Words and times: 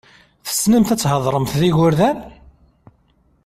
Tessnemt 0.47 0.93
ad 0.93 0.99
theḍṛemt 1.01 1.57
d 1.59 1.61
igurdan? 1.69 2.17